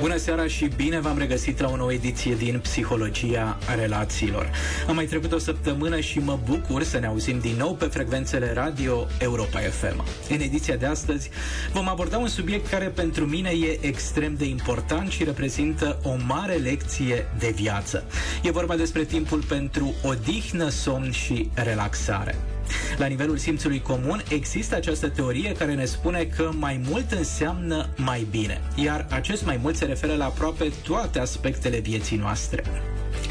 Bună 0.00 0.16
seara 0.16 0.46
și 0.46 0.70
bine 0.76 1.00
v-am 1.00 1.18
regăsit 1.18 1.60
la 1.60 1.68
o 1.68 1.76
nouă 1.76 1.92
ediție 1.92 2.34
din 2.34 2.58
Psihologia 2.58 3.58
Relațiilor. 3.78 4.50
Am 4.88 4.94
mai 4.94 5.04
trecut 5.04 5.32
o 5.32 5.38
săptămână 5.38 6.00
și 6.00 6.18
mă 6.18 6.38
bucur 6.44 6.82
să 6.82 6.98
ne 6.98 7.06
auzim 7.06 7.38
din 7.38 7.54
nou 7.58 7.74
pe 7.74 7.84
frecvențele 7.84 8.52
radio 8.52 9.06
Europa 9.18 9.58
FM. 9.58 10.04
În 10.30 10.40
ediția 10.40 10.76
de 10.76 10.86
astăzi 10.86 11.30
vom 11.72 11.88
aborda 11.88 12.18
un 12.18 12.28
subiect 12.28 12.68
care 12.68 12.86
pentru 12.86 13.24
mine 13.24 13.50
e 13.50 13.86
extrem 13.86 14.34
de 14.34 14.44
important 14.44 15.10
și 15.10 15.24
reprezintă 15.24 15.98
o 16.02 16.16
mare 16.26 16.54
lecție 16.54 17.26
de 17.38 17.52
viață. 17.54 18.04
E 18.42 18.50
vorba 18.50 18.76
despre 18.76 19.04
timpul 19.04 19.42
pentru 19.48 19.94
odihnă, 20.02 20.68
somn 20.68 21.10
și 21.10 21.50
relaxare. 21.54 22.55
La 22.96 23.06
nivelul 23.06 23.36
simțului 23.36 23.80
comun 23.80 24.22
există 24.28 24.74
această 24.74 25.08
teorie 25.08 25.52
care 25.52 25.74
ne 25.74 25.84
spune 25.84 26.24
că 26.24 26.50
mai 26.58 26.80
mult 26.88 27.10
înseamnă 27.12 27.88
mai 27.96 28.26
bine, 28.30 28.60
iar 28.74 29.06
acest 29.10 29.44
mai 29.44 29.58
mult 29.62 29.76
se 29.76 29.84
referă 29.84 30.14
la 30.14 30.24
aproape 30.24 30.72
toate 30.82 31.18
aspectele 31.18 31.78
vieții 31.78 32.16
noastre 32.16 32.62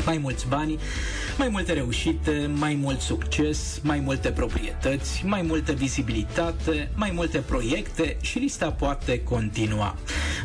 mai 0.05 0.17
mulți 0.17 0.47
bani, 0.47 0.79
mai 1.37 1.47
multe 1.49 1.73
reușite, 1.73 2.49
mai 2.53 2.77
mult 2.81 2.99
succes, 2.99 3.79
mai 3.83 3.99
multe 3.99 4.29
proprietăți, 4.31 5.23
mai 5.25 5.41
multă 5.41 5.71
vizibilitate, 5.71 6.89
mai 6.95 7.11
multe 7.13 7.37
proiecte 7.37 8.17
și 8.21 8.37
lista 8.39 8.71
poate 8.71 9.23
continua. 9.23 9.95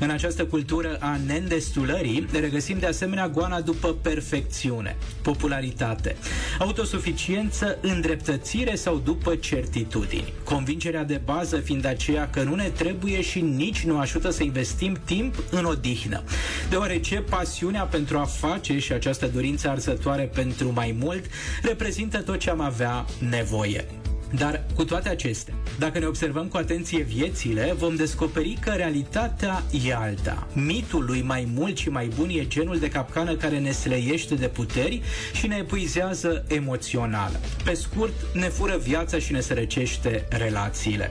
În 0.02 0.10
această 0.10 0.44
cultură 0.44 0.96
a 1.00 1.18
neîndestulării 1.26 2.26
regăsim 2.40 2.78
de 2.78 2.86
asemenea 2.86 3.28
goana 3.28 3.60
după 3.60 3.94
perfecțiune, 4.02 4.96
popularitate, 5.22 6.16
autosuficiență, 6.58 7.78
îndreptățire 7.80 8.74
sau 8.74 8.98
după 9.04 9.34
certitudini. 9.34 10.32
Convingerea 10.44 11.04
de 11.04 11.20
bază 11.24 11.56
fiind 11.56 11.84
aceea 11.84 12.30
că 12.30 12.42
nu 12.42 12.54
ne 12.54 12.68
trebuie 12.68 13.20
și 13.20 13.40
nici 13.40 13.84
nu 13.84 13.98
ajută 13.98 14.30
să 14.30 14.42
investim 14.42 14.98
timp 15.04 15.34
în 15.50 15.64
odihnă, 15.64 16.22
deoarece 16.70 17.16
pasiunea 17.20 17.82
pentru 17.82 18.18
a 18.18 18.24
face 18.24 18.78
și 18.78 18.92
această 18.92 19.26
dorință 19.26 19.68
arsătoare 19.68 20.22
pentru 20.34 20.72
mai 20.72 20.96
mult 21.00 21.24
reprezintă 21.62 22.18
tot 22.18 22.38
ce 22.38 22.50
am 22.50 22.60
avea 22.60 23.04
nevoie. 23.30 23.99
Dar 24.36 24.64
cu 24.74 24.84
toate 24.84 25.08
acestea, 25.08 25.54
dacă 25.78 25.98
ne 25.98 26.06
observăm 26.06 26.46
cu 26.46 26.56
atenție 26.56 27.02
viețile, 27.02 27.74
vom 27.78 27.94
descoperi 27.94 28.58
că 28.60 28.70
realitatea 28.70 29.62
e 29.84 29.94
alta. 29.94 30.46
Mitul 30.52 31.04
lui 31.04 31.22
mai 31.22 31.48
mult 31.54 31.76
și 31.76 31.88
mai 31.88 32.10
bun 32.16 32.28
e 32.28 32.46
genul 32.46 32.78
de 32.78 32.88
capcană 32.88 33.34
care 33.34 33.58
ne 33.58 33.70
slăiește 33.70 34.34
de 34.34 34.48
puteri 34.48 35.00
și 35.32 35.46
ne 35.46 35.56
epuizează 35.56 36.44
emoțional. 36.48 37.40
Pe 37.64 37.74
scurt, 37.74 38.12
ne 38.34 38.48
fură 38.48 38.76
viața 38.76 39.18
și 39.18 39.32
ne 39.32 39.40
sărăcește 39.40 40.26
relațiile. 40.28 41.10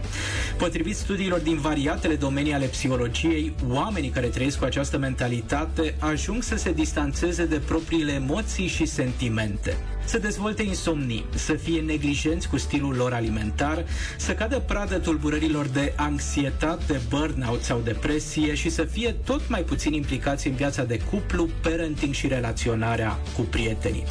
Potrivit 0.58 0.96
studiilor 0.96 1.40
din 1.40 1.58
variatele 1.58 2.16
domenii 2.16 2.54
ale 2.54 2.66
psihologiei, 2.66 3.54
oamenii 3.70 4.10
care 4.10 4.28
trăiesc 4.28 4.58
cu 4.58 4.66
această 4.66 4.98
mentalitate 4.98 5.96
ajung 6.00 6.44
să 6.44 6.56
se 6.56 6.72
distanțeze 6.72 7.46
de 7.46 7.62
propriile 7.66 8.12
emoții 8.12 8.68
și 8.68 8.86
sentimente 8.86 9.78
să 10.10 10.18
dezvolte 10.18 10.64
insomnii, 10.64 11.26
să 11.36 11.54
fie 11.54 11.82
neglijenți 11.82 12.50
cu 12.50 12.58
stilul 12.58 12.96
lor 12.96 13.14
alimentar, 13.14 13.86
să 14.18 14.34
cadă 14.34 14.60
pradă 14.60 14.98
tulburărilor 14.98 15.66
de 15.66 15.94
anxietate, 15.96 17.02
burnout 17.10 17.64
sau 17.64 17.82
depresie 17.84 18.54
și 18.54 18.70
să 18.70 18.84
fie 18.84 19.16
tot 19.24 19.50
mai 19.50 19.62
puțin 19.62 19.94
implicați 19.94 20.48
în 20.48 20.56
viața 20.56 20.84
de 20.84 21.00
cuplu, 21.00 21.50
parenting 21.62 22.14
și 22.14 22.28
relaționarea 22.28 23.20
cu 23.36 23.42
prietenii. 23.42 24.04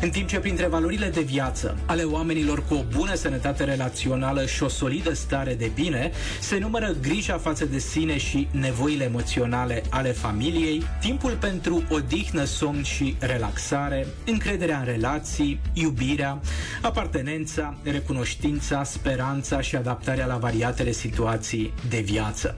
În 0.00 0.10
timp 0.10 0.28
ce 0.28 0.38
printre 0.38 0.66
valorile 0.66 1.08
de 1.08 1.20
viață 1.20 1.76
ale 1.86 2.02
oamenilor 2.02 2.64
cu 2.66 2.74
o 2.74 2.84
bună 2.96 3.14
sănătate 3.14 3.64
relațională 3.64 4.46
și 4.46 4.62
o 4.62 4.68
solidă 4.68 5.14
stare 5.14 5.54
de 5.54 5.70
bine, 5.74 6.10
se 6.40 6.58
numără 6.58 6.96
grija 7.00 7.38
față 7.38 7.64
de 7.64 7.78
sine 7.78 8.18
și 8.18 8.48
nevoile 8.50 9.04
emoționale 9.04 9.82
ale 9.90 10.12
familiei, 10.12 10.82
timpul 11.00 11.36
pentru 11.40 11.82
odihnă, 11.90 12.44
somn 12.44 12.82
și 12.82 13.16
relaxare, 13.18 14.06
încrederea 14.26 14.78
în 14.78 14.84
relații, 14.84 15.27
iubirea, 15.72 16.40
apartenența, 16.82 17.76
recunoștința, 17.82 18.84
speranța 18.84 19.60
și 19.60 19.76
adaptarea 19.76 20.26
la 20.26 20.36
variatele 20.36 20.92
situații 20.92 21.72
de 21.88 22.00
viață. 22.00 22.56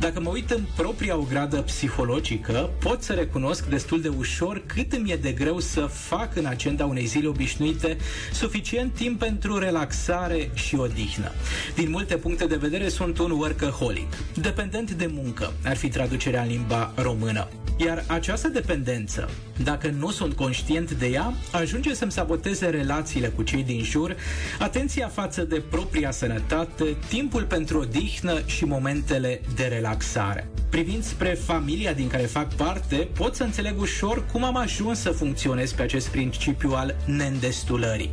Dacă 0.00 0.20
mă 0.20 0.28
uit 0.28 0.50
în 0.50 0.64
propria 0.76 1.16
ogradă 1.16 1.62
psihologică, 1.62 2.70
pot 2.80 3.02
să 3.02 3.12
recunosc 3.12 3.66
destul 3.66 4.00
de 4.00 4.08
ușor 4.08 4.62
cât 4.66 4.92
îmi 4.92 5.10
e 5.10 5.16
de 5.16 5.32
greu 5.32 5.58
să 5.58 5.80
fac 5.80 6.36
în 6.36 6.46
agenda 6.46 6.84
unei 6.84 7.04
zile 7.04 7.28
obișnuite 7.28 7.96
suficient 8.32 8.94
timp 8.94 9.18
pentru 9.18 9.58
relaxare 9.58 10.50
și 10.54 10.74
odihnă. 10.74 11.32
Din 11.74 11.90
multe 11.90 12.16
puncte 12.16 12.46
de 12.46 12.56
vedere 12.56 12.88
sunt 12.88 13.18
un 13.18 13.30
workaholic, 13.30 14.12
dependent 14.40 14.90
de 14.90 15.10
muncă, 15.12 15.52
ar 15.64 15.76
fi 15.76 15.88
traducerea 15.88 16.42
în 16.42 16.48
limba 16.48 16.92
română. 16.96 17.48
Iar 17.76 18.04
această 18.06 18.48
dependență, 18.48 19.30
dacă 19.62 19.88
nu 19.98 20.10
sunt 20.10 20.34
conștient 20.34 20.90
de 20.92 21.06
ea, 21.06 21.34
ajunge 21.52 21.94
să-mi 21.94 22.12
saboteze 22.12 22.66
relațiile 22.66 23.28
cu 23.28 23.42
cei 23.42 23.62
din 23.62 23.82
jur, 23.82 24.16
atenția 24.58 25.08
față 25.08 25.42
de 25.42 25.62
propria 25.70 26.10
sănătate, 26.10 26.96
timpul 27.08 27.42
pentru 27.42 27.78
odihnă 27.78 28.40
și 28.46 28.64
momentele 28.64 29.40
de 29.54 29.64
relaxare. 29.64 30.48
Privind 30.68 31.04
spre 31.04 31.28
familia 31.28 31.92
din 31.92 32.08
care 32.08 32.22
fac 32.22 32.54
parte, 32.54 33.08
pot 33.16 33.34
să 33.34 33.42
înțeleg 33.42 33.80
ușor 33.80 34.26
cum 34.32 34.44
am 34.44 34.56
ajuns 34.56 35.00
să 35.00 35.10
funcționez 35.10 35.72
pe 35.72 35.82
acest 35.82 36.08
principiu 36.08 36.70
al 36.70 36.96
neîndestulării. 37.04 38.10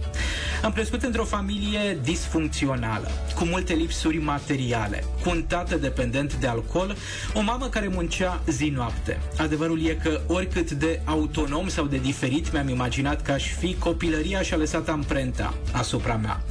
Am 0.63 0.71
crescut 0.71 1.03
într-o 1.03 1.23
familie 1.23 1.99
disfuncțională, 2.03 3.11
cu 3.35 3.43
multe 3.45 3.73
lipsuri 3.73 4.17
materiale, 4.17 5.03
cu 5.23 5.29
un 5.29 5.43
tată 5.43 5.75
dependent 5.75 6.35
de 6.35 6.47
alcool, 6.47 6.95
o 7.33 7.41
mamă 7.41 7.67
care 7.67 7.87
muncea 7.87 8.41
zi-noapte. 8.47 9.19
Adevărul 9.51 9.85
e 9.85 9.93
că 10.03 10.21
oricât 10.27 10.71
de 10.71 11.01
autonom 11.05 11.67
sau 11.67 11.85
de 11.85 11.97
diferit 11.97 12.51
mi-am 12.51 12.67
imaginat 12.67 13.21
că 13.21 13.31
aș 13.31 13.53
fi, 13.53 13.75
copilăria 13.75 14.41
și-a 14.41 14.57
lăsat 14.57 14.89
amprenta 14.89 15.53
asupra 15.71 16.15
mea. 16.15 16.41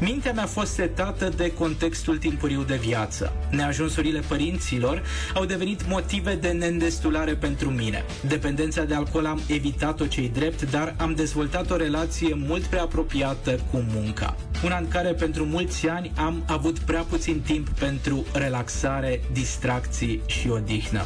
Mintea 0.00 0.32
mea 0.32 0.42
a 0.42 0.46
fost 0.46 0.72
setată 0.72 1.32
de 1.36 1.52
contextul 1.52 2.16
timpuriu 2.18 2.62
de 2.62 2.76
viață. 2.76 3.32
Neajunsurile 3.50 4.20
părinților 4.28 5.02
au 5.34 5.44
devenit 5.44 5.88
motive 5.88 6.34
de 6.34 6.48
neîndestulare 6.48 7.34
pentru 7.34 7.70
mine. 7.70 8.04
Dependența 8.28 8.84
de 8.84 8.94
alcool 8.94 9.26
am 9.26 9.40
evitat-o 9.46 10.06
cei 10.06 10.28
drept, 10.28 10.70
dar 10.70 10.94
am 10.98 11.14
dezvoltat 11.14 11.70
o 11.70 11.76
relație 11.76 12.34
mult 12.46 12.62
prea 12.62 12.82
apropiată 12.82 13.58
cu 13.70 13.84
munca. 13.94 14.36
Una 14.64 14.76
în 14.78 14.88
care 14.88 15.12
pentru 15.12 15.44
mulți 15.44 15.88
ani 15.88 16.12
am 16.16 16.42
avut 16.46 16.78
prea 16.78 17.02
puțin 17.08 17.40
timp 17.40 17.68
pentru 17.68 18.24
relaxare, 18.32 19.20
distracții 19.32 20.20
și 20.26 20.48
odihnă. 20.48 21.04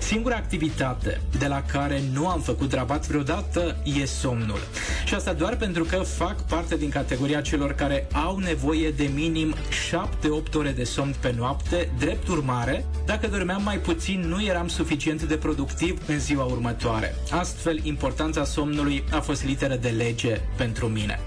Singura 0.00 0.36
activitate 0.36 1.20
de 1.38 1.46
la 1.46 1.62
care 1.62 2.02
nu 2.12 2.28
am 2.28 2.40
făcut 2.40 2.72
rabat 2.72 3.06
vreodată 3.06 3.76
e 4.00 4.04
somnul. 4.04 4.58
Și 5.06 5.14
asta 5.14 5.32
doar 5.32 5.56
pentru 5.56 5.84
că 5.84 5.96
fac 5.96 6.46
parte 6.46 6.76
din 6.76 6.88
categoria 6.88 7.40
celor 7.40 7.72
care 7.72 8.06
au 8.12 8.38
nevoie 8.38 8.90
de 8.90 9.10
minim 9.14 9.54
7-8 10.50 10.54
ore 10.54 10.70
de 10.70 10.84
somn 10.84 11.14
pe 11.20 11.34
noapte. 11.36 11.90
Drept 11.98 12.28
urmare, 12.28 12.84
dacă 13.06 13.26
dormeam 13.26 13.62
mai 13.62 13.78
puțin, 13.78 14.20
nu 14.20 14.44
eram 14.44 14.68
suficient 14.68 15.22
de 15.22 15.36
productiv 15.36 16.02
în 16.06 16.18
ziua 16.18 16.44
următoare. 16.44 17.14
Astfel, 17.30 17.84
importanța 17.84 18.44
somnului 18.44 19.04
a 19.10 19.20
fost 19.20 19.44
literă 19.44 19.74
de 19.74 19.88
lege 19.88 20.40
pentru 20.56 20.86
mine. 20.86 21.20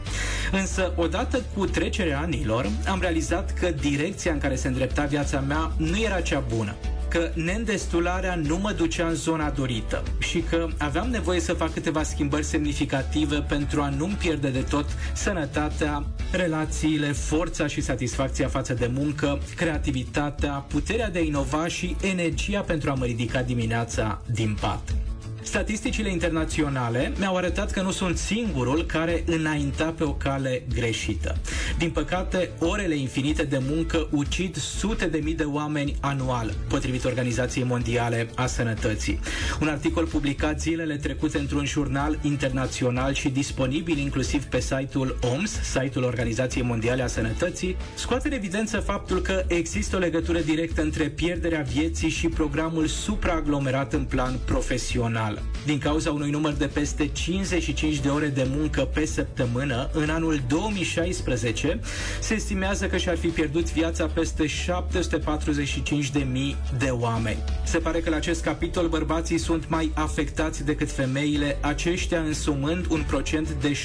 Însă, 0.51 0.94
odată 0.95 1.44
cu 1.57 1.65
trecerea 1.65 2.19
anilor, 2.19 2.69
am 2.88 3.01
realizat 3.01 3.53
că 3.53 3.71
direcția 3.71 4.31
în 4.31 4.39
care 4.39 4.56
se 4.56 4.68
îndrepta 4.68 5.06
viața 5.06 5.39
mea 5.39 5.71
nu 5.77 6.00
era 6.00 6.21
cea 6.21 6.44
bună 6.53 6.75
că 7.12 7.31
neîndestularea 7.33 8.36
nu 8.36 8.57
mă 8.57 8.71
ducea 8.71 9.07
în 9.07 9.15
zona 9.15 9.50
dorită 9.50 10.03
și 10.19 10.39
că 10.39 10.68
aveam 10.77 11.09
nevoie 11.09 11.39
să 11.39 11.53
fac 11.53 11.74
câteva 11.74 12.03
schimbări 12.03 12.44
semnificative 12.44 13.42
pentru 13.42 13.81
a 13.81 13.89
nu-mi 13.89 14.13
pierde 14.13 14.50
de 14.50 14.62
tot 14.62 14.86
sănătatea, 15.13 16.03
relațiile, 16.31 17.12
forța 17.12 17.68
și 17.68 17.81
satisfacția 17.81 18.47
față 18.47 18.74
de 18.74 18.92
muncă, 18.94 19.39
creativitatea, 19.56 20.51
puterea 20.51 21.09
de 21.09 21.19
a 21.19 21.21
inova 21.21 21.68
și 21.68 21.95
energia 22.01 22.62
pentru 22.62 22.89
a 22.89 22.94
mă 22.94 23.06
ridica 23.06 23.42
dimineața 23.42 24.21
din 24.25 24.57
pat. 24.62 24.95
Statisticile 25.44 26.10
internaționale 26.10 27.14
mi-au 27.20 27.36
arătat 27.36 27.72
că 27.72 27.82
nu 27.82 27.92
sunt 27.92 28.18
singurul 28.18 28.84
care 28.86 29.24
înainta 29.26 29.94
pe 29.98 30.04
o 30.04 30.14
cale 30.14 30.64
greșită. 30.74 31.38
Din 31.78 31.90
păcate, 31.92 32.50
orele 32.60 32.96
infinite 32.96 33.44
de 33.44 33.62
muncă 33.70 34.08
ucid 34.12 34.56
sute 34.56 35.06
de 35.06 35.20
mii 35.24 35.34
de 35.36 35.44
oameni 35.44 35.96
anual, 36.00 36.54
potrivit 36.68 37.04
Organizației 37.06 37.64
Mondiale 37.64 38.30
a 38.36 38.46
Sănătății. 38.46 39.20
Un 39.62 39.68
articol 39.68 40.06
publicat 40.06 40.62
zilele 40.62 40.96
trecute 40.96 41.38
într-un 41.38 41.66
jurnal 41.66 42.20
internațional 42.22 43.14
și 43.14 43.30
disponibil 43.30 43.98
inclusiv 43.98 44.44
pe 44.44 44.60
site-ul 44.60 45.20
OMS, 45.22 45.52
site-ul 45.62 46.06
Organizației 46.06 46.64
Mondiale 46.64 47.02
a 47.02 47.08
Sănătății, 47.08 47.76
scoate 47.96 48.28
în 48.28 48.34
evidență 48.34 48.80
faptul 48.80 49.22
că 49.22 49.44
există 49.48 49.96
o 49.96 50.00
legătură 50.00 50.40
directă 50.40 50.82
între 50.82 51.10
pierderea 51.10 51.62
vieții 51.62 52.10
și 52.10 52.28
programul 52.28 52.88
supraaglomerat 52.88 53.94
în 53.94 54.04
plan 54.04 54.40
profesional. 54.46 55.31
Din 55.66 55.78
cauza 55.78 56.12
unui 56.12 56.30
număr 56.30 56.54
de 56.54 56.68
peste 56.68 57.07
55 57.07 58.00
de 58.00 58.10
ore 58.10 58.28
de 58.28 58.48
muncă 58.56 58.81
pe 58.81 59.06
săptămână, 59.06 59.89
în 59.94 60.10
anul 60.10 60.42
2016 60.48 61.80
se 62.19 62.33
estimează 62.33 62.86
că 62.86 62.98
și-ar 62.98 63.18
fi 63.18 63.28
pierdut 63.28 63.72
viața 63.74 64.06
peste 64.06 64.48
745 64.48 66.10
de 66.10 66.25
mii 66.31 66.56
de 66.78 66.89
oameni. 66.89 67.44
Se 67.66 67.78
pare 67.78 68.00
că 68.00 68.10
la 68.10 68.16
acest 68.16 68.44
capitol 68.44 68.88
bărbații 68.88 69.38
sunt 69.38 69.69
mai 69.69 69.92
afectați 69.94 70.66
decât 70.66 70.92
femeile, 70.92 71.57
aceștia 71.62 72.19
însumând 72.19 72.86
un 72.89 73.04
procent 73.07 73.51
de 73.51 73.78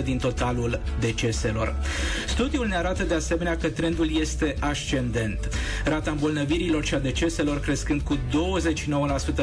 72% 0.00 0.02
din 0.04 0.18
totalul 0.18 0.80
deceselor. 1.00 1.74
Studiul 2.28 2.66
ne 2.66 2.76
arată 2.76 3.02
de 3.02 3.14
asemenea 3.14 3.56
că 3.56 3.68
trendul 3.68 4.18
este 4.20 4.56
ascendent. 4.60 5.48
Rata 5.84 6.10
îmbolnăvirilor 6.10 6.84
și 6.84 6.94
a 6.94 6.98
deceselor 6.98 7.60
crescând 7.60 8.00
cu 8.00 8.18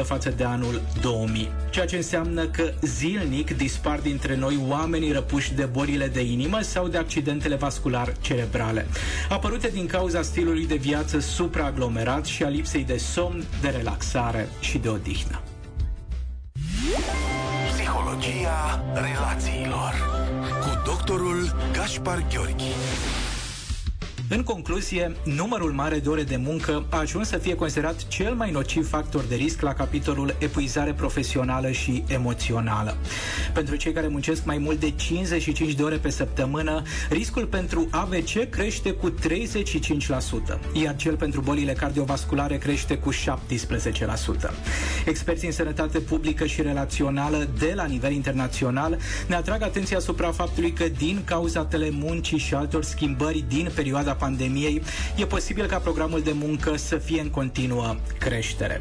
29% 0.00 0.04
față 0.04 0.30
de 0.36 0.44
anul 0.44 0.61
2000, 1.00 1.50
ceea 1.70 1.86
ce 1.86 1.96
înseamnă 1.96 2.46
că 2.46 2.72
zilnic 2.80 3.56
dispar 3.56 3.98
dintre 3.98 4.36
noi 4.36 4.60
oamenii 4.68 5.12
răpuși 5.12 5.54
de 5.54 5.64
bolile 5.64 6.06
de 6.06 6.22
inimă 6.22 6.60
sau 6.60 6.88
de 6.88 6.98
accidentele 6.98 7.54
vascular 7.54 8.12
cerebrale, 8.20 8.86
apărute 9.28 9.68
din 9.68 9.86
cauza 9.86 10.22
stilului 10.22 10.66
de 10.66 10.74
viață 10.74 11.18
supraaglomerat 11.18 12.24
și 12.24 12.42
a 12.42 12.48
lipsei 12.48 12.84
de 12.84 12.96
somn, 12.96 13.44
de 13.60 13.68
relaxare 13.68 14.48
și 14.60 14.78
de 14.78 14.88
odihnă. 14.88 15.42
Psihologia 17.72 18.84
relațiilor 18.94 19.92
cu 20.60 20.82
doctorul 20.84 21.56
Gaspar 21.72 22.24
Gheorghi. 22.30 23.31
În 24.34 24.42
concluzie, 24.42 25.16
numărul 25.24 25.72
mare 25.72 25.98
de 25.98 26.08
ore 26.08 26.22
de 26.22 26.36
muncă 26.36 26.84
a 26.90 26.98
ajuns 26.98 27.28
să 27.28 27.36
fie 27.36 27.54
considerat 27.54 28.08
cel 28.08 28.34
mai 28.34 28.50
nociv 28.50 28.88
factor 28.88 29.22
de 29.22 29.34
risc 29.34 29.60
la 29.60 29.72
capitolul 29.72 30.36
epuizare 30.38 30.92
profesională 30.92 31.70
și 31.70 32.04
emoțională. 32.06 32.96
Pentru 33.54 33.76
cei 33.76 33.92
care 33.92 34.06
muncesc 34.08 34.44
mai 34.44 34.58
mult 34.58 34.80
de 34.80 34.90
55 34.90 35.72
de 35.72 35.82
ore 35.82 35.96
pe 35.96 36.10
săptămână, 36.10 36.82
riscul 37.10 37.46
pentru 37.46 37.88
AVC 37.90 38.50
crește 38.50 38.92
cu 38.92 39.10
35%, 39.10 39.14
iar 40.72 40.96
cel 40.96 41.16
pentru 41.16 41.40
bolile 41.40 41.72
cardiovasculare 41.72 42.56
crește 42.58 42.98
cu 42.98 43.12
17%. 43.12 43.16
Experții 45.06 45.46
în 45.46 45.52
sănătate 45.52 45.98
publică 45.98 46.46
și 46.46 46.62
relațională 46.62 47.48
de 47.58 47.72
la 47.74 47.84
nivel 47.84 48.12
internațional 48.12 48.98
ne 49.26 49.34
atrag 49.34 49.62
atenția 49.62 49.96
asupra 49.96 50.30
faptului 50.30 50.72
că 50.72 50.84
din 50.98 51.22
cauza 51.24 51.64
telemuncii 51.64 52.38
și 52.38 52.54
altor 52.54 52.84
schimbări 52.84 53.44
din 53.48 53.70
perioada 53.74 54.14
pandemiei, 54.22 54.82
e 55.16 55.26
posibil 55.26 55.66
ca 55.66 55.78
programul 55.78 56.20
de 56.22 56.32
muncă 56.32 56.76
să 56.76 56.96
fie 56.96 57.20
în 57.20 57.30
continuă 57.30 57.96
creștere. 58.18 58.80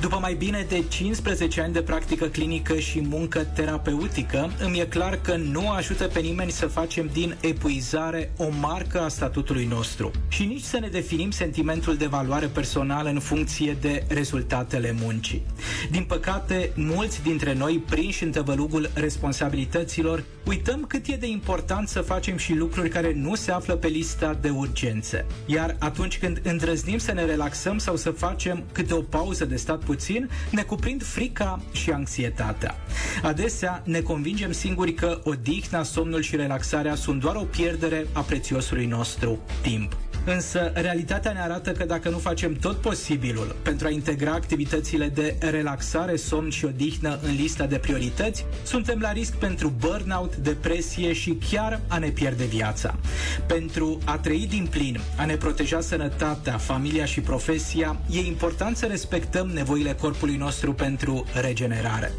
După 0.00 0.18
mai 0.20 0.34
bine 0.34 0.66
de 0.68 0.84
15 0.88 1.60
ani 1.60 1.72
de 1.72 1.82
practică 1.82 2.26
clinică 2.26 2.78
și 2.78 3.00
muncă 3.00 3.44
terapeutică, 3.44 4.50
îmi 4.64 4.80
e 4.80 4.84
clar 4.84 5.18
că 5.22 5.36
nu 5.36 5.70
ajută 5.70 6.04
pe 6.06 6.20
nimeni 6.20 6.50
să 6.50 6.66
facem 6.66 7.10
din 7.12 7.36
epuizare 7.40 8.32
o 8.36 8.48
marcă 8.60 9.00
a 9.00 9.08
statutului 9.08 9.64
nostru 9.64 10.10
și 10.28 10.44
nici 10.44 10.62
să 10.62 10.78
ne 10.78 10.88
definim 10.88 11.30
sentimentul 11.30 11.96
de 11.96 12.06
valoare 12.06 12.46
personală 12.46 13.08
în 13.08 13.18
funcție 13.18 13.76
de 13.80 14.04
rezultatele 14.08 14.96
muncii. 15.02 15.42
Din 15.90 16.04
păcate, 16.04 16.72
mulți 16.74 17.22
dintre 17.22 17.54
noi, 17.54 17.82
prinși 17.90 18.24
în 18.24 18.30
tăvălugul 18.30 18.90
responsabilităților, 18.94 20.24
uităm 20.46 20.84
cât 20.88 21.06
e 21.06 21.16
de 21.16 21.26
important 21.26 21.88
să 21.88 22.00
facem 22.00 22.36
și 22.36 22.54
lucruri 22.54 22.88
care 22.88 23.12
nu 23.14 23.34
se 23.34 23.50
află 23.50 23.76
pe 23.76 23.86
lista 23.86 24.38
de 24.40 24.48
urgențe. 24.48 25.26
Iar 25.46 25.76
atunci 25.78 26.18
când 26.18 26.40
îndrăznim 26.42 26.98
să 26.98 27.12
ne 27.12 27.24
relaxăm 27.24 27.78
sau 27.78 27.96
să 27.96 28.10
facem 28.10 28.64
câte 28.72 28.94
o 28.94 29.00
pauză 29.00 29.44
de 29.44 29.56
stat 29.56 29.84
puțin, 29.86 30.30
ne 30.50 30.62
cuprind 30.62 31.02
frica 31.04 31.60
și 31.72 31.90
anxietatea. 31.90 32.74
Adesea 33.22 33.82
ne 33.84 34.00
convingem 34.00 34.52
singuri 34.52 34.94
că 34.94 35.20
odihna, 35.24 35.82
somnul 35.82 36.22
și 36.22 36.36
relaxarea 36.36 36.94
sunt 36.94 37.20
doar 37.20 37.34
o 37.34 37.44
pierdere 37.44 38.06
a 38.12 38.20
prețiosului 38.20 38.86
nostru 38.86 39.38
timp. 39.62 39.96
Însă, 40.28 40.72
realitatea 40.74 41.32
ne 41.32 41.40
arată 41.40 41.72
că 41.72 41.84
dacă 41.84 42.08
nu 42.08 42.18
facem 42.18 42.54
tot 42.54 42.76
posibilul 42.76 43.56
pentru 43.62 43.86
a 43.86 43.90
integra 43.90 44.32
activitățile 44.32 45.08
de 45.08 45.36
relaxare, 45.38 46.16
somn 46.16 46.50
și 46.50 46.64
odihnă 46.64 47.18
în 47.22 47.34
lista 47.34 47.66
de 47.66 47.76
priorități, 47.78 48.44
suntem 48.64 48.98
la 49.00 49.12
risc 49.12 49.34
pentru 49.34 49.72
burnout, 49.78 50.36
depresie 50.36 51.12
și 51.12 51.38
chiar 51.50 51.80
a 51.88 51.98
ne 51.98 52.08
pierde 52.08 52.44
viața. 52.44 52.98
Pentru 53.46 53.98
a 54.04 54.18
trăi 54.18 54.46
din 54.48 54.66
plin, 54.70 55.00
a 55.16 55.24
ne 55.24 55.36
proteja 55.36 55.80
sănătatea, 55.80 56.56
familia 56.58 57.04
și 57.04 57.20
profesia, 57.20 57.96
e 58.10 58.18
important 58.18 58.76
să 58.76 58.86
respectăm 58.86 59.46
nevoile 59.46 59.94
corpului 59.94 60.36
nostru 60.36 60.72
pentru 60.72 61.26
regenerare. 61.40 62.12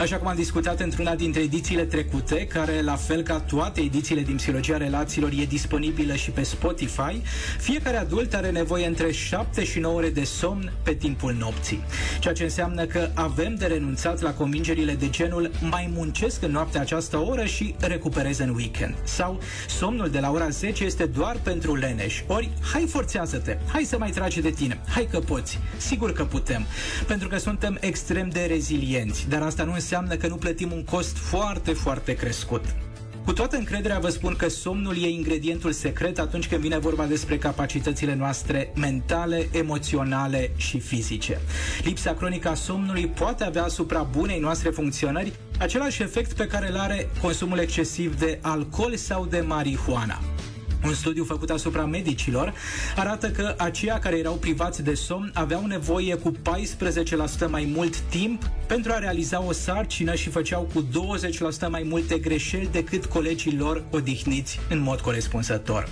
Așa 0.00 0.16
cum 0.16 0.26
am 0.26 0.34
discutat 0.34 0.80
într-una 0.80 1.14
dintre 1.14 1.40
edițiile 1.40 1.84
trecute, 1.84 2.46
care, 2.46 2.82
la 2.82 2.96
fel 2.96 3.22
ca 3.22 3.40
toate 3.40 3.80
edițiile 3.80 4.20
din 4.20 4.36
Psihologia 4.36 4.76
Relațiilor, 4.76 5.30
e 5.30 5.44
disponibilă 5.44 6.14
și 6.14 6.30
pe 6.30 6.42
Spotify, 6.42 7.22
fiecare 7.58 7.96
adult 7.96 8.34
are 8.34 8.50
nevoie 8.50 8.86
între 8.86 9.12
7 9.12 9.64
și 9.64 9.78
9 9.78 9.94
ore 9.94 10.08
de 10.08 10.24
somn 10.24 10.72
pe 10.82 10.94
timpul 10.94 11.32
nopții. 11.38 11.84
Ceea 12.20 12.34
ce 12.34 12.42
înseamnă 12.42 12.84
că 12.84 13.08
avem 13.14 13.54
de 13.54 13.66
renunțat 13.66 14.20
la 14.20 14.34
convingerile 14.34 14.94
de 14.94 15.10
genul 15.10 15.50
mai 15.60 15.90
muncesc 15.94 16.42
în 16.42 16.50
noaptea 16.50 16.80
această 16.80 17.16
oră 17.16 17.44
și 17.44 17.74
recuperez 17.80 18.38
în 18.38 18.54
weekend. 18.54 18.94
Sau 19.04 19.40
somnul 19.68 20.08
de 20.08 20.20
la 20.20 20.30
ora 20.30 20.48
10 20.48 20.84
este 20.84 21.06
doar 21.06 21.36
pentru 21.42 21.74
leneși. 21.74 22.24
Ori, 22.26 22.50
hai 22.72 22.86
forțează-te, 22.88 23.58
hai 23.72 23.82
să 23.82 23.98
mai 23.98 24.10
tragi 24.10 24.40
de 24.40 24.50
tine, 24.50 24.80
hai 24.88 25.08
că 25.10 25.18
poți. 25.18 25.58
Sigur 25.76 26.12
că 26.12 26.24
putem, 26.24 26.66
pentru 27.06 27.28
că 27.28 27.38
suntem 27.38 27.78
extrem 27.80 28.28
de 28.28 28.44
rezilienți, 28.48 29.28
dar 29.28 29.42
asta 29.42 29.64
nu 29.64 29.72
înseamnă 29.72 29.88
înseamnă 29.90 30.16
că 30.16 30.26
nu 30.26 30.36
plătim 30.36 30.72
un 30.72 30.84
cost 30.84 31.16
foarte, 31.16 31.72
foarte 31.72 32.14
crescut. 32.14 32.64
Cu 33.24 33.32
toată 33.32 33.56
încrederea 33.56 33.98
vă 33.98 34.08
spun 34.08 34.36
că 34.36 34.48
somnul 34.48 35.02
e 35.02 35.08
ingredientul 35.08 35.72
secret 35.72 36.18
atunci 36.18 36.48
când 36.48 36.60
vine 36.60 36.78
vorba 36.78 37.04
despre 37.04 37.38
capacitățile 37.38 38.14
noastre 38.14 38.72
mentale, 38.74 39.48
emoționale 39.52 40.50
și 40.56 40.78
fizice. 40.78 41.40
Lipsa 41.84 42.14
cronică 42.14 42.48
a 42.48 42.54
somnului 42.54 43.06
poate 43.06 43.44
avea 43.44 43.64
asupra 43.64 44.02
bunei 44.02 44.40
noastre 44.40 44.70
funcționări 44.70 45.32
același 45.58 46.02
efect 46.02 46.32
pe 46.32 46.46
care 46.46 46.68
îl 46.70 46.76
are 46.76 47.08
consumul 47.20 47.58
excesiv 47.58 48.18
de 48.18 48.38
alcool 48.42 48.96
sau 48.96 49.26
de 49.26 49.40
marihuana. 49.40 50.18
Un 50.84 50.94
studiu 50.94 51.24
făcut 51.24 51.50
asupra 51.50 51.84
medicilor 51.84 52.54
arată 52.96 53.30
că 53.30 53.54
aceia 53.58 53.98
care 53.98 54.18
erau 54.18 54.34
privați 54.34 54.82
de 54.82 54.94
somn 54.94 55.30
aveau 55.34 55.66
nevoie 55.66 56.14
cu 56.14 56.32
14% 56.32 56.36
mai 57.48 57.72
mult 57.74 57.98
timp 57.98 58.50
pentru 58.66 58.92
a 58.92 58.98
realiza 58.98 59.42
o 59.42 59.52
sarcină 59.52 60.14
și 60.14 60.30
făceau 60.30 60.68
cu 60.74 60.84
20% 61.66 61.68
mai 61.68 61.82
multe 61.82 62.18
greșeli 62.18 62.68
decât 62.72 63.04
colegii 63.04 63.56
lor 63.56 63.84
odihniți 63.90 64.60
în 64.68 64.78
mod 64.78 65.00
corespunzător. 65.00 65.88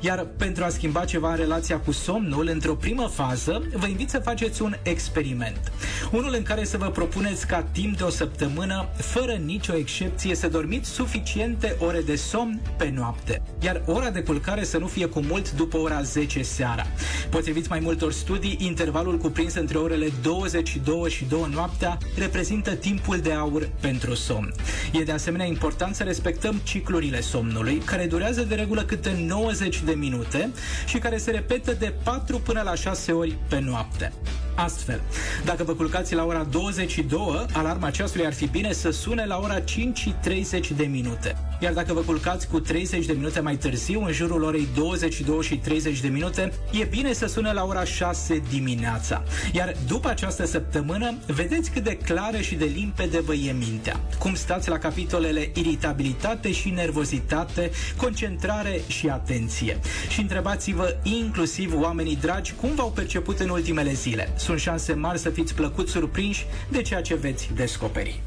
Iar 0.00 0.26
pentru 0.36 0.64
a 0.64 0.68
schimba 0.68 1.04
ceva 1.04 1.30
în 1.30 1.36
relația 1.36 1.78
cu 1.78 1.92
somnul, 1.92 2.48
într-o 2.52 2.74
primă 2.74 3.06
fază, 3.06 3.62
vă 3.74 3.86
invit 3.86 4.10
să 4.10 4.18
faceți 4.18 4.62
un 4.62 4.74
experiment. 4.82 5.72
Unul 6.12 6.34
în 6.36 6.42
care 6.42 6.64
să 6.64 6.76
vă 6.76 6.86
propuneți 6.86 7.46
ca 7.46 7.62
timp 7.62 7.96
de 7.96 8.02
o 8.02 8.08
săptămână, 8.08 8.88
fără 8.96 9.32
nicio 9.32 9.76
excepție, 9.76 10.34
să 10.34 10.48
dormiți 10.48 10.90
suficiente 10.90 11.76
ore 11.78 12.00
de 12.00 12.16
somn 12.16 12.60
pe 12.76 12.92
noapte. 12.94 13.42
Iar 13.60 13.82
ora 13.86 14.10
de 14.10 14.22
culcare 14.22 14.64
să 14.64 14.78
nu 14.78 14.86
fie 14.86 15.06
cu 15.06 15.20
mult 15.20 15.52
după 15.52 15.76
ora 15.76 16.02
10 16.02 16.42
seara. 16.42 16.86
Potrivit 17.30 17.68
mai 17.68 17.80
multor 17.80 18.12
studii, 18.12 18.56
intervalul 18.60 19.18
cuprins 19.18 19.54
între 19.54 19.78
orele 19.78 20.08
22 20.22 21.10
și 21.10 21.24
2 21.24 21.48
noaptea 21.52 21.98
reprezintă 22.18 22.74
timpul 22.74 23.18
de 23.18 23.32
aur 23.32 23.68
pentru 23.80 24.14
somn. 24.14 24.52
E 24.92 25.02
de 25.02 25.12
asemenea 25.12 25.46
important 25.46 25.94
să 25.94 26.02
respectăm 26.02 26.60
ciclurile 26.62 27.20
somnului, 27.20 27.76
care 27.84 28.06
durează 28.06 28.42
de 28.42 28.54
regulă 28.54 28.82
câte 28.82 29.24
90 29.26 29.82
de 29.86 29.92
minute 29.92 30.50
și 30.86 30.98
care 30.98 31.16
se 31.16 31.30
repetă 31.30 31.72
de 31.72 31.94
4 32.02 32.38
până 32.38 32.62
la 32.62 32.74
6 32.74 33.12
ori 33.12 33.38
pe 33.48 33.60
noapte. 33.60 34.12
Astfel, 34.56 35.00
dacă 35.44 35.64
vă 35.64 35.72
culcați 35.72 36.14
la 36.14 36.24
ora 36.24 36.46
22, 36.50 37.46
alarma 37.52 37.90
ceasului 37.90 38.26
ar 38.26 38.32
fi 38.32 38.46
bine 38.46 38.72
să 38.72 38.90
sune 38.90 39.26
la 39.26 39.40
ora 39.42 39.60
5 39.60 39.98
și 39.98 40.14
30 40.22 40.72
de 40.72 40.84
minute. 40.84 41.36
iar 41.60 41.72
dacă 41.72 41.92
vă 41.92 42.00
culcați 42.00 42.48
cu 42.48 42.60
30 42.60 43.06
de 43.06 43.12
minute 43.12 43.40
mai 43.40 43.56
târziu, 43.56 44.04
în 44.04 44.12
jurul 44.12 44.42
orei 44.42 44.68
22 44.74 45.42
și 45.42 45.56
30 45.56 46.00
de 46.00 46.08
minute, 46.08 46.52
e 46.72 46.84
bine 46.84 47.12
să 47.12 47.26
sună 47.26 47.52
la 47.52 47.64
ora 47.64 47.84
6 47.84 48.42
dimineața. 48.50 49.22
Iar 49.52 49.74
după 49.86 50.08
această 50.08 50.46
săptămână, 50.46 51.14
vedeți 51.26 51.70
cât 51.70 51.82
de 51.82 51.96
clară 51.96 52.36
și 52.36 52.54
de 52.54 52.64
limpede 52.64 53.20
vă 53.20 53.34
e 53.34 53.52
mintea. 53.52 54.00
Cum 54.18 54.34
stați 54.34 54.68
la 54.68 54.78
capitolele 54.78 55.50
iritabilitate 55.54 56.52
și 56.52 56.70
nervozitate, 56.70 57.70
concentrare 57.96 58.80
și 58.86 59.08
atenție. 59.08 59.78
Și 60.08 60.20
întrebați-vă 60.20 60.96
inclusiv 61.02 61.80
oamenii 61.80 62.16
dragi 62.16 62.54
cum 62.60 62.74
v-au 62.74 62.90
perceput 62.90 63.38
în 63.38 63.48
ultimele 63.48 63.92
zile. 63.92 64.32
Sunt 64.46 64.60
șanse 64.60 64.94
mari 64.94 65.18
să 65.18 65.30
fiți 65.30 65.54
plăcut 65.54 65.88
surprinși 65.88 66.46
de 66.68 66.82
ceea 66.82 67.02
ce 67.02 67.14
veți 67.14 67.50
descoperi. 67.54 68.22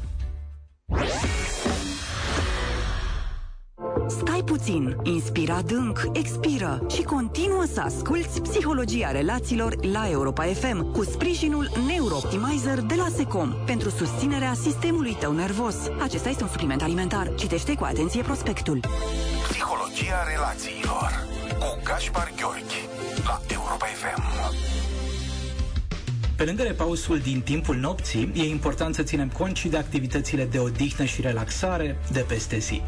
Stai 4.08 4.42
puțin, 4.44 4.96
inspira 5.02 5.54
adânc, 5.54 6.02
expiră 6.12 6.86
și 6.90 7.02
continuă 7.02 7.64
să 7.72 7.80
asculți 7.80 8.40
Psihologia 8.40 9.10
Relațiilor 9.10 9.84
la 9.84 10.10
Europa 10.10 10.44
FM 10.44 10.92
cu 10.92 11.04
sprijinul 11.04 11.70
Neurooptimizer 11.86 12.80
de 12.80 12.94
la 12.94 13.06
Secom 13.16 13.54
pentru 13.66 13.88
susținerea 13.90 14.54
sistemului 14.54 15.16
tău 15.20 15.32
nervos. 15.32 15.74
Acesta 16.02 16.28
este 16.28 16.42
un 16.42 16.48
supliment 16.48 16.82
alimentar. 16.82 17.34
Citește 17.34 17.74
cu 17.74 17.84
atenție 17.84 18.22
prospectul. 18.22 18.80
Psihologia 19.48 20.22
Relațiilor 20.34 21.26
cu 21.58 21.80
Gaspar 21.84 22.32
Gheorghi 22.36 22.88
la 23.24 23.40
Europa 23.46 23.56
FM. 23.56 23.59
Pe 26.40 26.46
lângă 26.46 26.62
repausul 26.62 27.18
din 27.18 27.40
timpul 27.40 27.76
nopții, 27.76 28.32
e 28.34 28.42
important 28.42 28.94
să 28.94 29.02
ținem 29.02 29.28
cont 29.28 29.56
și 29.56 29.68
de 29.68 29.76
activitățile 29.76 30.44
de 30.44 30.58
odihnă 30.58 31.04
și 31.04 31.20
relaxare 31.20 31.98
de 32.12 32.24
peste 32.28 32.58
zi. 32.58 32.82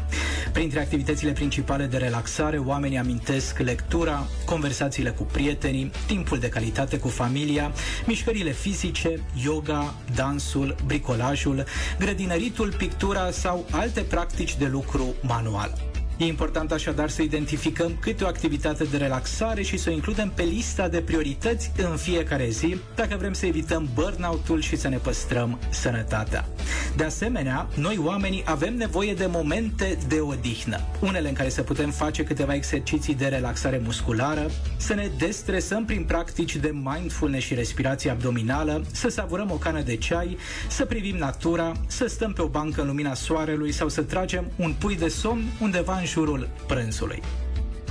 Printre 0.53 0.79
activitățile 0.79 1.31
principale 1.31 1.85
de 1.85 1.97
relaxare, 1.97 2.57
oamenii 2.57 2.97
amintesc 2.97 3.59
lectura, 3.59 4.27
conversațiile 4.45 5.09
cu 5.09 5.23
prietenii, 5.23 5.91
timpul 6.07 6.39
de 6.39 6.49
calitate 6.49 6.99
cu 6.99 7.07
familia, 7.07 7.71
mișcările 8.05 8.51
fizice, 8.51 9.19
yoga, 9.43 9.93
dansul, 10.15 10.75
bricolajul, 10.85 11.63
grădinăritul, 11.99 12.73
pictura 12.77 13.31
sau 13.31 13.65
alte 13.71 14.01
practici 14.01 14.57
de 14.57 14.65
lucru 14.65 15.15
manual. 15.21 15.92
E 16.17 16.25
important 16.25 16.71
așadar 16.71 17.09
să 17.09 17.21
identificăm 17.21 17.97
câte 17.99 18.23
o 18.23 18.27
activitate 18.27 18.83
de 18.83 18.97
relaxare 18.97 19.61
și 19.61 19.77
să 19.77 19.89
o 19.89 19.93
includem 19.93 20.31
pe 20.35 20.43
lista 20.43 20.87
de 20.87 21.01
priorități 21.01 21.71
în 21.77 21.97
fiecare 21.97 22.49
zi, 22.49 22.77
dacă 22.95 23.15
vrem 23.17 23.33
să 23.33 23.45
evităm 23.45 23.89
burnout-ul 23.93 24.61
și 24.61 24.75
să 24.75 24.87
ne 24.87 24.97
păstrăm 24.97 25.59
sănătatea. 25.69 26.47
De 26.95 27.03
asemenea, 27.03 27.67
noi 27.75 27.99
oamenii 28.03 28.43
avem 28.45 28.75
nevoie 28.75 29.13
de 29.13 29.25
momente 29.25 29.97
de 30.07 30.19
odihnă, 30.19 30.79
unele 31.01 31.27
în 31.27 31.33
care 31.33 31.49
să 31.49 31.63
putem 31.63 31.89
face 31.89 32.23
câteva 32.23 32.53
exerciții 32.53 33.15
de 33.15 33.27
relaxare 33.27 33.81
musculară, 33.83 34.49
să 34.77 34.93
ne 34.93 35.09
destresăm 35.17 35.85
prin 35.85 36.03
practici 36.03 36.55
de 36.55 36.73
mindfulness 36.73 37.45
și 37.45 37.53
respirație 37.53 38.09
abdominală, 38.09 38.85
să 38.91 39.09
savurăm 39.09 39.51
o 39.51 39.55
cană 39.55 39.81
de 39.81 39.95
ceai, 39.95 40.37
să 40.69 40.85
privim 40.85 41.15
natura, 41.15 41.71
să 41.87 42.05
stăm 42.07 42.33
pe 42.33 42.41
o 42.41 42.47
bancă 42.47 42.81
în 42.81 42.87
lumina 42.87 43.13
soarelui 43.13 43.71
sau 43.71 43.89
să 43.89 44.01
tragem 44.01 44.51
un 44.55 44.73
pui 44.79 44.95
de 44.95 45.07
somn 45.07 45.43
undeva 45.61 45.97
în 45.97 46.05
jurul 46.05 46.49
prânzului. 46.67 47.21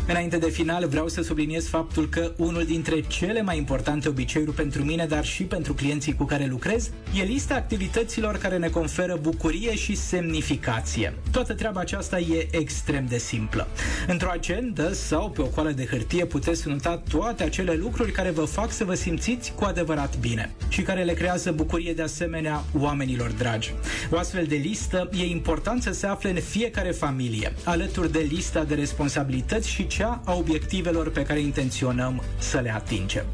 Înainte 0.08 0.38
de 0.38 0.48
final, 0.48 0.86
vreau 0.86 1.08
să 1.08 1.22
subliniez 1.22 1.66
faptul 1.66 2.08
că 2.08 2.32
unul 2.36 2.64
dintre 2.64 3.00
cele 3.00 3.42
mai 3.42 3.56
importante 3.56 4.08
obiceiuri 4.08 4.52
pentru 4.52 4.84
mine, 4.84 5.06
dar 5.06 5.24
și 5.24 5.42
pentru 5.42 5.74
clienții 5.74 6.14
cu 6.14 6.24
care 6.24 6.46
lucrez, 6.46 6.90
e 7.18 7.22
lista 7.22 7.54
activităților 7.54 8.36
care 8.36 8.58
ne 8.58 8.68
conferă 8.68 9.18
bucurie 9.20 9.74
și 9.74 9.94
semnificație. 9.94 11.14
Toată 11.30 11.54
treaba 11.54 11.80
aceasta 11.80 12.18
e 12.18 12.48
extrem 12.50 13.06
de 13.06 13.18
simplă. 13.18 13.68
Într-o 14.06 14.30
agendă 14.30 14.92
sau 14.92 15.30
pe 15.30 15.42
o 15.42 15.44
coală 15.46 15.70
de 15.70 15.86
hârtie 15.86 16.24
puteți 16.24 16.68
nota 16.68 17.02
toate 17.08 17.42
acele 17.42 17.72
lucruri 17.74 18.12
care 18.12 18.30
vă 18.30 18.44
fac 18.44 18.72
să 18.72 18.84
vă 18.84 18.94
simțiți 18.94 19.52
cu 19.52 19.64
adevărat 19.64 20.18
bine 20.18 20.50
și 20.68 20.82
care 20.82 21.02
le 21.02 21.12
creează 21.12 21.52
bucurie 21.52 21.92
de 21.92 22.02
asemenea 22.02 22.64
oamenilor 22.78 23.30
dragi. 23.30 23.74
O 24.10 24.18
astfel 24.18 24.44
de 24.44 24.56
listă 24.56 25.10
e 25.12 25.24
important 25.24 25.82
să 25.82 25.92
se 25.92 26.06
afle 26.06 26.30
în 26.30 26.40
fiecare 26.40 26.90
familie, 26.90 27.52
alături 27.64 28.12
de 28.12 28.26
lista 28.30 28.64
de 28.64 28.74
responsabilități 28.74 29.68
și 29.68 29.86
cea 29.96 30.20
a 30.24 30.34
obiectivelor 30.34 31.10
pe 31.10 31.22
care 31.22 31.40
intenționăm 31.40 32.22
să 32.38 32.60
le 32.60 32.74
atingem. 32.74 33.24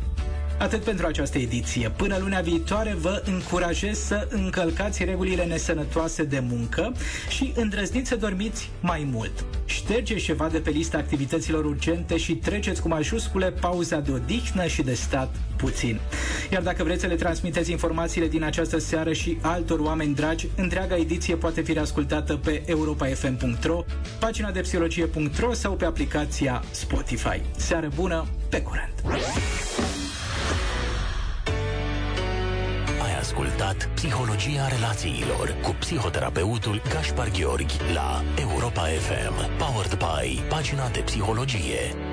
Atât 0.58 0.82
pentru 0.82 1.06
această 1.06 1.38
ediție. 1.38 1.88
Până 1.88 2.16
luna 2.20 2.40
viitoare 2.40 2.96
vă 3.00 3.22
încurajez 3.26 3.98
să 3.98 4.28
încălcați 4.30 5.04
regulile 5.04 5.44
nesănătoase 5.44 6.24
de 6.24 6.42
muncă 6.48 6.92
și 7.28 7.52
îndrăzniți 7.56 8.08
să 8.08 8.16
dormiți 8.16 8.70
mai 8.80 9.08
mult. 9.12 9.44
Ștergeți 9.64 10.24
ceva 10.24 10.48
de 10.48 10.58
pe 10.58 10.70
lista 10.70 10.98
activităților 10.98 11.64
urgente 11.64 12.16
și 12.16 12.34
treceți 12.34 12.82
cu 12.82 12.88
majuscule 12.88 13.50
pauza 13.50 14.00
de 14.00 14.10
odihnă 14.10 14.66
și 14.66 14.82
de 14.82 14.94
stat 14.94 15.34
puțin. 15.56 16.00
Iar 16.52 16.62
dacă 16.62 16.84
vreți 16.84 17.00
să 17.00 17.06
le 17.06 17.14
transmiteți 17.14 17.70
informațiile 17.70 18.28
din 18.28 18.42
această 18.42 18.78
seară 18.78 19.12
și 19.12 19.38
altor 19.40 19.78
oameni 19.78 20.14
dragi, 20.14 20.48
întreaga 20.56 20.96
ediție 20.96 21.36
poate 21.36 21.60
fi 21.60 21.78
ascultată 21.78 22.36
pe 22.36 22.62
europafm.ro, 22.66 23.84
pagina 24.20 24.50
de 24.50 24.60
psihologie.ro 24.60 25.52
sau 25.52 25.72
pe 25.72 25.84
aplicația 25.84 26.62
Spotify. 26.70 27.40
Seară 27.56 27.88
bună, 27.94 28.26
pe 28.48 28.62
curând! 28.62 28.92
Ascultat 33.38 33.88
Psihologia 33.94 34.68
Relațiilor 34.68 35.56
cu 35.62 35.70
psihoterapeutul 35.78 36.82
Gaspar 36.88 37.30
Gheorghi 37.30 37.76
la 37.94 38.22
Europa 38.38 38.82
FM. 38.82 39.34
Powered 39.56 39.98
by 39.98 40.40
pagina 40.48 40.88
de 40.88 41.00
psihologie. 41.00 42.07